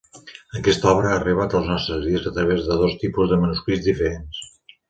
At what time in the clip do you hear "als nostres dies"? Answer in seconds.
1.59-2.25